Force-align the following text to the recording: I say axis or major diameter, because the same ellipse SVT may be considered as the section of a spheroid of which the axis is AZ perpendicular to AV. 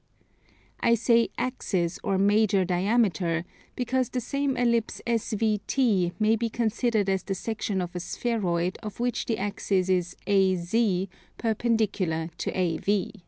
I 0.79 0.95
say 0.95 1.29
axis 1.37 1.99
or 2.03 2.17
major 2.17 2.65
diameter, 2.65 3.45
because 3.75 4.09
the 4.09 4.19
same 4.19 4.57
ellipse 4.57 4.99
SVT 5.05 6.13
may 6.17 6.35
be 6.35 6.49
considered 6.49 7.07
as 7.07 7.21
the 7.21 7.35
section 7.35 7.81
of 7.81 7.95
a 7.95 7.99
spheroid 7.99 8.79
of 8.81 8.99
which 8.99 9.27
the 9.27 9.37
axis 9.37 9.89
is 9.89 10.15
AZ 10.25 11.07
perpendicular 11.37 12.31
to 12.39 12.51
AV. 12.57 13.11